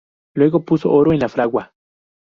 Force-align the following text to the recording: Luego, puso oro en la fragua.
Luego, 0.33 0.65
puso 0.65 0.91
oro 0.91 1.13
en 1.13 1.19
la 1.19 1.29
fragua. 1.29 1.75